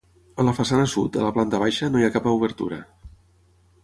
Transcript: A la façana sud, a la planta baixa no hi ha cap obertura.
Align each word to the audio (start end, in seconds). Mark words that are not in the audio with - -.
A 0.43 0.43
la 0.45 0.53
façana 0.59 0.85
sud, 0.93 1.19
a 1.19 1.25
la 1.27 1.33
planta 1.35 1.59
baixa 1.63 1.89
no 1.91 2.01
hi 2.01 2.05
ha 2.07 2.13
cap 2.15 2.31
obertura. 2.31 2.81